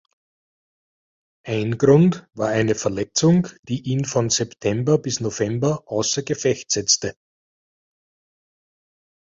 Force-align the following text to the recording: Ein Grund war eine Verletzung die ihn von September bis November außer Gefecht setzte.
Ein 1.45 1.77
Grund 1.77 2.27
war 2.33 2.47
eine 2.47 2.73
Verletzung 2.73 3.47
die 3.65 3.83
ihn 3.83 4.03
von 4.05 4.31
September 4.31 4.97
bis 4.97 5.19
November 5.19 5.83
außer 5.85 6.23
Gefecht 6.23 6.71
setzte. 6.71 7.15